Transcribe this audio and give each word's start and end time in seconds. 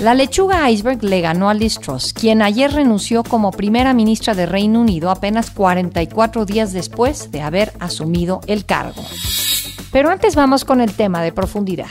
La 0.00 0.14
lechuga 0.14 0.70
iceberg 0.70 1.04
le 1.04 1.20
ganó 1.20 1.50
a 1.50 1.54
Liz 1.54 1.78
Truss, 1.78 2.14
quien 2.14 2.40
ayer 2.40 2.72
renunció 2.72 3.22
como 3.22 3.50
primera 3.50 3.92
ministra 3.92 4.34
de 4.34 4.46
Reino 4.46 4.80
Unido 4.80 5.10
apenas 5.10 5.50
44 5.50 6.46
días 6.46 6.72
después 6.72 7.30
de 7.30 7.42
haber 7.42 7.74
asumido 7.80 8.40
el 8.46 8.64
cargo. 8.64 9.04
Pero 9.92 10.08
antes 10.08 10.36
vamos 10.36 10.64
con 10.64 10.80
el 10.80 10.94
tema 10.94 11.20
de 11.20 11.32
profundidad. 11.32 11.90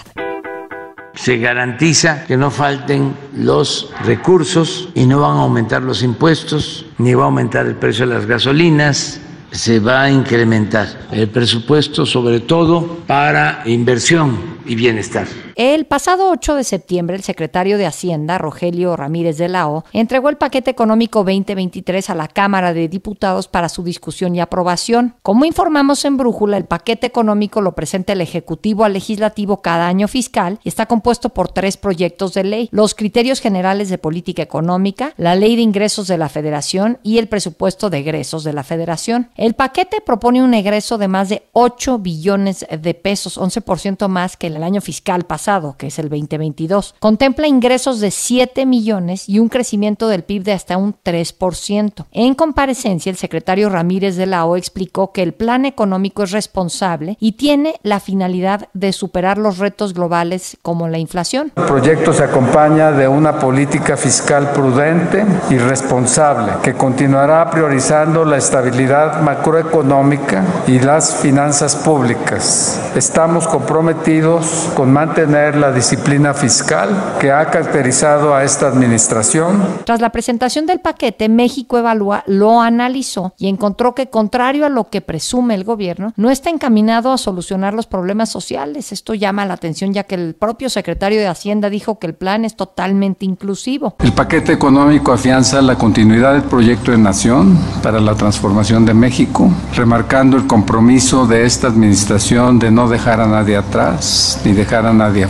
Se 1.13 1.37
garantiza 1.37 2.25
que 2.25 2.35
no 2.35 2.49
falten 2.49 3.13
los 3.35 3.91
recursos 4.03 4.89
y 4.95 5.05
no 5.05 5.19
van 5.19 5.37
a 5.37 5.41
aumentar 5.41 5.83
los 5.83 6.01
impuestos, 6.01 6.87
ni 6.97 7.13
va 7.13 7.23
a 7.23 7.25
aumentar 7.25 7.67
el 7.67 7.75
precio 7.75 8.07
de 8.07 8.15
las 8.15 8.25
gasolinas, 8.25 9.21
se 9.51 9.79
va 9.79 10.03
a 10.03 10.11
incrementar 10.11 10.87
el 11.11 11.29
presupuesto 11.29 12.07
sobre 12.07 12.39
todo 12.39 13.01
para 13.05 13.61
inversión 13.65 14.58
bienestar. 14.75 15.27
El 15.55 15.85
pasado 15.85 16.29
8 16.29 16.55
de 16.55 16.63
septiembre, 16.63 17.15
el 17.15 17.23
secretario 17.23 17.77
de 17.77 17.85
Hacienda, 17.85 18.37
Rogelio 18.37 18.95
Ramírez 18.95 19.37
de 19.37 19.49
la 19.49 19.67
O, 19.67 19.83
entregó 19.93 20.29
el 20.29 20.37
paquete 20.37 20.71
económico 20.71 21.19
2023 21.19 22.09
a 22.09 22.15
la 22.15 22.27
Cámara 22.27 22.73
de 22.73 22.87
Diputados 22.87 23.47
para 23.47 23.69
su 23.69 23.83
discusión 23.83 24.35
y 24.35 24.41
aprobación. 24.41 25.15
Como 25.21 25.45
informamos 25.45 26.05
en 26.05 26.17
Brújula, 26.17 26.57
el 26.57 26.65
paquete 26.65 27.07
económico 27.07 27.61
lo 27.61 27.75
presenta 27.75 28.13
el 28.13 28.21
Ejecutivo 28.21 28.83
al 28.83 28.93
Legislativo 28.93 29.61
cada 29.61 29.87
año 29.87 30.07
fiscal 30.07 30.59
y 30.63 30.69
está 30.69 30.85
compuesto 30.85 31.29
por 31.29 31.51
tres 31.51 31.77
proyectos 31.77 32.33
de 32.33 32.43
ley: 32.43 32.69
los 32.71 32.95
criterios 32.95 33.39
generales 33.39 33.89
de 33.89 33.97
política 33.97 34.41
económica, 34.41 35.13
la 35.17 35.35
ley 35.35 35.55
de 35.55 35.61
ingresos 35.61 36.07
de 36.07 36.17
la 36.17 36.29
Federación 36.29 36.99
y 37.03 37.17
el 37.17 37.27
presupuesto 37.27 37.89
de 37.89 37.99
egresos 37.99 38.43
de 38.43 38.53
la 38.53 38.63
Federación. 38.63 39.29
El 39.35 39.53
paquete 39.53 40.01
propone 40.01 40.43
un 40.43 40.53
egreso 40.53 40.97
de 40.97 41.07
más 41.07 41.29
de 41.29 41.43
8 41.53 41.99
billones 41.99 42.65
de 42.69 42.93
pesos, 42.93 43.37
11% 43.37 44.07
más 44.07 44.37
que 44.37 44.49
el 44.59 44.63
año 44.63 44.81
fiscal 44.81 45.23
pasado 45.23 45.75
que 45.77 45.87
es 45.87 45.99
el 45.99 46.09
2022. 46.09 46.95
Contempla 46.99 47.47
ingresos 47.47 47.99
de 47.99 48.11
7 48.11 48.65
millones 48.65 49.27
y 49.27 49.39
un 49.39 49.49
crecimiento 49.49 50.07
del 50.07 50.23
PIB 50.23 50.43
de 50.43 50.53
hasta 50.53 50.77
un 50.77 50.93
3%. 50.93 52.05
En 52.11 52.35
comparecencia, 52.35 53.09
el 53.09 53.17
secretario 53.17 53.69
Ramírez 53.69 54.15
de 54.15 54.25
la 54.25 54.45
O 54.45 54.55
explicó 54.55 55.11
que 55.11 55.23
el 55.23 55.33
plan 55.33 55.65
económico 55.65 56.23
es 56.23 56.31
responsable 56.31 57.17
y 57.19 57.33
tiene 57.33 57.75
la 57.83 57.99
finalidad 57.99 58.69
de 58.73 58.93
superar 58.93 59.37
los 59.37 59.57
retos 59.57 59.93
globales 59.93 60.57
como 60.61 60.87
la 60.87 60.97
inflación. 60.97 61.51
El 61.55 61.65
proyecto 61.65 62.13
se 62.13 62.23
acompaña 62.23 62.91
de 62.91 63.07
una 63.07 63.39
política 63.39 63.97
fiscal 63.97 64.51
prudente 64.51 65.25
y 65.49 65.57
responsable 65.57 66.53
que 66.61 66.73
continuará 66.73 67.49
priorizando 67.49 68.25
la 68.25 68.37
estabilidad 68.37 69.21
macroeconómica 69.21 70.43
y 70.67 70.79
las 70.79 71.15
finanzas 71.15 71.75
públicas. 71.75 72.91
Estamos 72.95 73.47
comprometidos 73.47 74.38
con 74.75 74.91
mantener 74.91 75.55
la 75.55 75.71
disciplina 75.71 76.33
fiscal 76.33 77.15
que 77.19 77.31
ha 77.31 77.49
caracterizado 77.49 78.33
a 78.33 78.43
esta 78.43 78.67
administración. 78.67 79.63
Tras 79.85 80.01
la 80.01 80.11
presentación 80.11 80.65
del 80.65 80.79
paquete, 80.79 81.29
México 81.29 81.77
Evalúa 81.77 82.23
lo 82.27 82.61
analizó 82.61 83.33
y 83.37 83.47
encontró 83.47 83.95
que, 83.95 84.09
contrario 84.09 84.65
a 84.65 84.69
lo 84.69 84.89
que 84.89 85.01
presume 85.01 85.55
el 85.55 85.63
gobierno, 85.63 86.13
no 86.15 86.29
está 86.29 86.49
encaminado 86.49 87.11
a 87.11 87.17
solucionar 87.17 87.73
los 87.73 87.87
problemas 87.87 88.29
sociales. 88.29 88.91
Esto 88.91 89.13
llama 89.13 89.45
la 89.45 89.55
atención 89.55 89.93
ya 89.93 90.03
que 90.03 90.15
el 90.15 90.35
propio 90.35 90.69
secretario 90.69 91.19
de 91.19 91.27
Hacienda 91.27 91.69
dijo 91.69 91.99
que 91.99 92.07
el 92.07 92.13
plan 92.13 92.45
es 92.45 92.55
totalmente 92.55 93.25
inclusivo. 93.25 93.95
El 93.99 94.13
paquete 94.13 94.53
económico 94.53 95.11
afianza 95.11 95.61
la 95.61 95.75
continuidad 95.75 96.33
del 96.33 96.43
proyecto 96.43 96.91
de 96.91 96.97
nación 96.97 97.57
para 97.81 97.99
la 97.99 98.15
transformación 98.15 98.85
de 98.85 98.93
México, 98.93 99.49
remarcando 99.75 100.37
el 100.37 100.47
compromiso 100.47 101.25
de 101.25 101.45
esta 101.45 101.67
administración 101.67 102.59
de 102.59 102.71
no 102.71 102.89
dejar 102.89 103.21
a 103.21 103.27
nadie 103.27 103.57
atrás 103.57 104.28
ni 104.45 104.53
dejar 104.53 104.85
a 104.85 104.93
nadie 104.93 105.27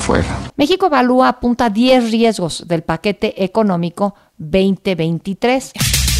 México 0.55 0.87
evalúa 0.87 1.29
apunta 1.29 1.69
10 1.69 2.11
riesgos 2.11 2.67
del 2.67 2.83
paquete 2.83 3.43
económico 3.43 4.15
2023. 4.37 5.73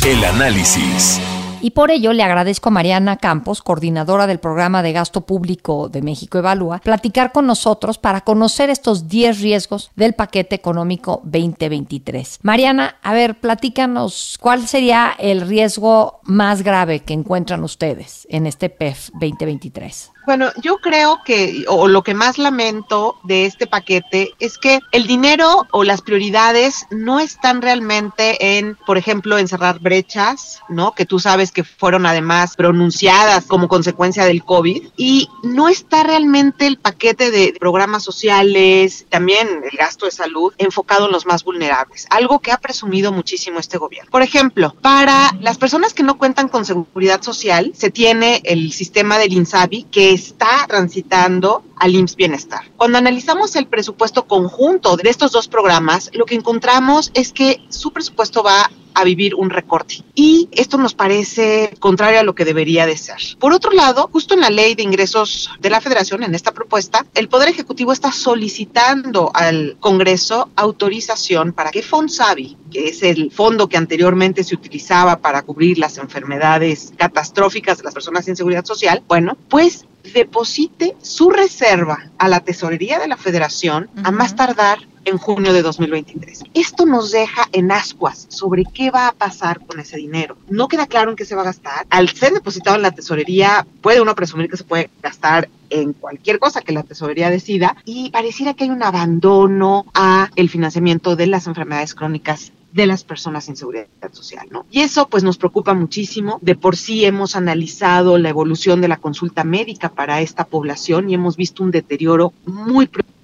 El 0.05 0.23
análisis. 0.23 1.19
Y 1.61 1.71
por 1.71 1.91
ello 1.91 2.13
le 2.13 2.23
agradezco 2.23 2.69
a 2.69 2.71
Mariana 2.71 3.17
Campos, 3.17 3.61
coordinadora 3.61 4.27
del 4.27 4.39
programa 4.39 4.81
de 4.81 4.93
gasto 4.93 5.21
público 5.21 5.89
de 5.89 6.01
México 6.01 6.37
Evalúa, 6.37 6.79
platicar 6.79 7.33
con 7.33 7.47
nosotros 7.47 7.97
para 7.97 8.21
conocer 8.21 8.69
estos 8.69 9.09
10 9.09 9.41
riesgos 9.41 9.91
del 9.97 10.13
paquete 10.13 10.55
económico 10.55 11.19
2023. 11.25 12.39
Mariana, 12.43 12.95
a 13.03 13.13
ver, 13.13 13.39
platícanos 13.41 14.37
cuál 14.39 14.67
sería 14.67 15.13
el 15.19 15.41
riesgo 15.41 16.21
más 16.23 16.61
grave 16.61 17.01
que 17.01 17.13
encuentran 17.13 17.63
ustedes 17.65 18.25
en 18.29 18.45
este 18.45 18.69
PEF 18.69 19.09
2023. 19.19 20.11
Bueno, 20.25 20.51
yo 20.61 20.77
creo 20.77 21.21
que, 21.25 21.65
o 21.67 21.87
lo 21.87 22.03
que 22.03 22.13
más 22.13 22.37
lamento 22.37 23.17
de 23.23 23.45
este 23.45 23.65
paquete 23.67 24.33
es 24.39 24.57
que 24.57 24.79
el 24.91 25.07
dinero 25.07 25.67
o 25.71 25.83
las 25.83 26.01
prioridades 26.01 26.85
no 26.91 27.19
están 27.19 27.61
realmente 27.61 28.57
en, 28.57 28.77
por 28.85 28.97
ejemplo, 28.97 29.37
en 29.37 29.47
cerrar 29.47 29.79
brechas, 29.79 30.61
¿no? 30.69 30.93
Que 30.93 31.05
tú 31.05 31.19
sabes 31.19 31.51
que 31.51 31.63
fueron 31.63 32.05
además 32.05 32.55
pronunciadas 32.55 33.45
como 33.45 33.67
consecuencia 33.67 34.25
del 34.25 34.43
COVID, 34.43 34.89
y 34.97 35.29
no 35.43 35.67
está 35.67 36.03
realmente 36.03 36.67
el 36.67 36.77
paquete 36.77 37.31
de 37.31 37.55
programas 37.59 38.03
sociales, 38.03 39.05
también 39.09 39.47
el 39.69 39.77
gasto 39.77 40.05
de 40.05 40.11
salud, 40.11 40.53
enfocado 40.57 41.07
en 41.07 41.11
los 41.11 41.25
más 41.25 41.43
vulnerables, 41.43 42.05
algo 42.09 42.39
que 42.39 42.51
ha 42.51 42.57
presumido 42.57 43.11
muchísimo 43.11 43.59
este 43.59 43.77
gobierno. 43.77 44.11
Por 44.11 44.21
ejemplo, 44.21 44.75
para 44.81 45.35
las 45.41 45.57
personas 45.57 45.93
que 45.93 46.03
no 46.03 46.17
cuentan 46.17 46.49
con 46.49 46.65
seguridad 46.65 47.21
social, 47.21 47.71
se 47.75 47.89
tiene 47.89 48.41
el 48.43 48.71
sistema 48.71 49.17
del 49.17 49.33
INSABI, 49.33 49.83
que 49.83 50.08
está 50.13 50.65
transitando 50.67 51.63
al 51.75 51.95
IMSS 51.95 52.15
Bienestar. 52.15 52.71
Cuando 52.77 52.97
analizamos 52.97 53.55
el 53.55 53.67
presupuesto 53.67 54.25
conjunto 54.25 54.97
de 54.97 55.09
estos 55.09 55.31
dos 55.31 55.47
programas, 55.47 56.09
lo 56.13 56.25
que 56.25 56.35
encontramos 56.35 57.11
es 57.13 57.31
que 57.31 57.61
su 57.69 57.91
presupuesto 57.91 58.43
va 58.43 58.69
a 58.93 59.03
vivir 59.03 59.35
un 59.35 59.49
recorte. 59.49 60.03
Y 60.15 60.49
esto 60.51 60.77
nos 60.77 60.93
parece 60.93 61.73
contrario 61.79 62.19
a 62.19 62.23
lo 62.23 62.35
que 62.35 62.45
debería 62.45 62.85
de 62.85 62.97
ser. 62.97 63.17
Por 63.39 63.53
otro 63.53 63.71
lado, 63.71 64.09
justo 64.11 64.33
en 64.33 64.41
la 64.41 64.49
ley 64.49 64.75
de 64.75 64.83
ingresos 64.83 65.49
de 65.59 65.69
la 65.69 65.81
federación, 65.81 66.23
en 66.23 66.35
esta 66.35 66.53
propuesta, 66.53 67.05
el 67.15 67.29
Poder 67.29 67.49
Ejecutivo 67.49 67.93
está 67.93 68.11
solicitando 68.11 69.31
al 69.33 69.77
Congreso 69.79 70.49
autorización 70.55 71.53
para 71.53 71.71
que 71.71 71.81
FONSAVI, 71.81 72.57
que 72.71 72.89
es 72.89 73.03
el 73.03 73.31
fondo 73.31 73.67
que 73.67 73.77
anteriormente 73.77 74.43
se 74.43 74.55
utilizaba 74.55 75.17
para 75.17 75.41
cubrir 75.41 75.77
las 75.77 75.97
enfermedades 75.97 76.93
catastróficas 76.97 77.77
de 77.77 77.83
las 77.83 77.93
personas 77.93 78.25
sin 78.25 78.35
seguridad 78.35 78.65
social, 78.65 79.03
bueno, 79.07 79.37
pues 79.49 79.85
deposite 80.13 80.95
su 81.01 81.29
reserva 81.29 82.11
a 82.17 82.27
la 82.27 82.39
tesorería 82.39 82.99
de 82.99 83.07
la 83.07 83.17
federación 83.17 83.89
a 84.03 84.11
más 84.11 84.35
tardar 84.35 84.79
en 85.05 85.17
junio 85.17 85.53
de 85.53 85.61
2023. 85.61 86.43
Esto 86.53 86.85
nos 86.85 87.11
deja 87.11 87.47
en 87.51 87.71
ascuas 87.71 88.27
sobre 88.29 88.63
qué 88.65 88.91
va 88.91 89.07
a 89.07 89.11
pasar 89.11 89.65
con 89.65 89.79
ese 89.79 89.97
dinero. 89.97 90.37
No 90.49 90.67
queda 90.67 90.87
claro 90.87 91.11
en 91.11 91.15
qué 91.15 91.25
se 91.25 91.35
va 91.35 91.41
a 91.41 91.45
gastar. 91.45 91.85
Al 91.89 92.09
ser 92.09 92.33
depositado 92.33 92.75
en 92.75 92.83
la 92.83 92.91
tesorería, 92.91 93.65
puede 93.81 94.01
uno 94.01 94.15
presumir 94.15 94.49
que 94.49 94.57
se 94.57 94.63
puede 94.63 94.89
gastar 95.01 95.49
en 95.69 95.93
cualquier 95.93 96.39
cosa 96.39 96.61
que 96.61 96.73
la 96.73 96.83
tesorería 96.83 97.29
decida 97.29 97.75
y 97.85 98.09
pareciera 98.09 98.53
que 98.53 98.63
hay 98.63 98.69
un 98.69 98.83
abandono 98.83 99.85
a 99.93 100.29
el 100.35 100.49
financiamiento 100.49 101.15
de 101.15 101.27
las 101.27 101.47
enfermedades 101.47 101.93
crónicas 101.93 102.51
de 102.71 102.85
las 102.85 103.03
personas 103.03 103.45
sin 103.45 103.55
seguridad 103.55 103.87
social, 104.11 104.47
¿no? 104.51 104.65
Y 104.69 104.81
eso 104.81 105.07
pues 105.09 105.23
nos 105.23 105.37
preocupa 105.37 105.73
muchísimo. 105.73 106.39
De 106.41 106.55
por 106.55 106.75
sí 106.75 107.05
hemos 107.05 107.35
analizado 107.35 108.17
la 108.17 108.29
evolución 108.29 108.81
de 108.81 108.87
la 108.87 108.97
consulta 108.97 109.43
médica 109.43 109.89
para 109.89 110.21
esta 110.21 110.45
población 110.45 111.09
y 111.09 111.15
hemos 111.15 111.35
visto 111.35 111.63
un 111.63 111.71
deterioro 111.71 112.33
muy 112.45 112.87
preocupante 112.87 113.18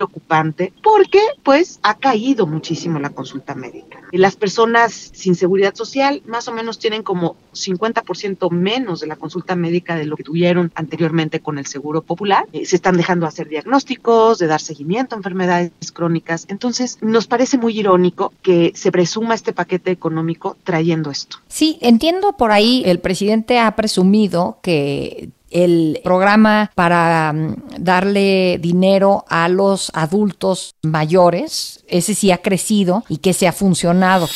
porque 0.83 1.19
pues 1.43 1.79
ha 1.83 1.95
caído 1.95 2.47
muchísimo 2.47 2.99
la 2.99 3.09
consulta 3.09 3.55
médica. 3.55 3.99
Las 4.11 4.35
personas 4.35 5.11
sin 5.13 5.35
seguridad 5.35 5.75
social 5.75 6.21
más 6.25 6.47
o 6.47 6.53
menos 6.53 6.79
tienen 6.79 7.03
como 7.03 7.35
50% 7.53 8.49
menos 8.51 8.99
de 8.99 9.07
la 9.07 9.15
consulta 9.15 9.55
médica 9.55 9.95
de 9.95 10.05
lo 10.05 10.15
que 10.15 10.23
tuvieron 10.23 10.71
anteriormente 10.75 11.39
con 11.39 11.57
el 11.57 11.65
Seguro 11.65 12.01
Popular. 12.01 12.45
Eh, 12.53 12.65
se 12.65 12.75
están 12.75 12.97
dejando 12.97 13.25
hacer 13.25 13.47
diagnósticos, 13.47 14.37
de 14.37 14.47
dar 14.47 14.61
seguimiento 14.61 15.15
a 15.15 15.17
enfermedades 15.17 15.71
crónicas. 15.93 16.45
Entonces, 16.49 16.97
nos 17.01 17.27
parece 17.27 17.57
muy 17.57 17.77
irónico 17.77 18.33
que 18.41 18.71
se 18.75 18.91
presuma 18.91 19.35
este 19.35 19.53
paquete 19.53 19.91
económico 19.91 20.57
trayendo 20.63 21.11
esto. 21.11 21.37
Sí, 21.47 21.77
entiendo 21.81 22.33
por 22.33 22.51
ahí, 22.51 22.83
el 22.85 22.99
presidente 22.99 23.59
ha 23.59 23.75
presumido 23.75 24.59
que 24.61 25.29
el 25.55 26.01
programa 26.03 26.69
para 26.75 27.31
mm, 27.31 27.55
darle 27.79 28.59
dinero 28.59 29.23
a 29.29 29.47
los 29.47 29.89
adultos 29.95 30.75
mayores, 30.83 31.85
ese 31.87 32.13
sí 32.13 32.31
ha 32.31 32.39
crecido 32.39 33.03
y 33.07 33.17
que 33.17 33.31
se 33.31 33.47
ha 33.47 33.53
funcionado. 33.53 34.27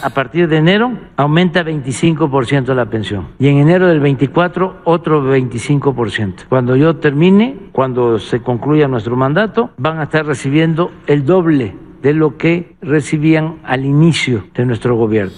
A 0.00 0.10
partir 0.10 0.48
de 0.48 0.58
enero 0.58 0.96
aumenta 1.16 1.62
25% 1.62 2.72
la 2.74 2.86
pensión 2.86 3.28
y 3.38 3.48
en 3.48 3.58
enero 3.58 3.88
del 3.88 4.00
24 4.00 4.82
otro 4.84 5.22
25%. 5.22 6.46
Cuando 6.48 6.76
yo 6.76 6.96
termine, 6.96 7.70
cuando 7.72 8.18
se 8.18 8.40
concluya 8.40 8.86
nuestro 8.86 9.16
mandato, 9.16 9.70
van 9.76 9.98
a 9.98 10.04
estar 10.04 10.24
recibiendo 10.24 10.92
el 11.06 11.26
doble 11.26 11.76
de 12.00 12.14
lo 12.14 12.38
que 12.38 12.76
recibían 12.80 13.58
al 13.64 13.84
inicio 13.84 14.44
de 14.54 14.64
nuestro 14.64 14.96
gobierno 14.96 15.36